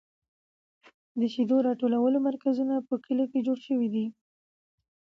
[1.19, 4.05] د شیدو راټولولو مرکزونه په کلیو کې جوړ شوي دي.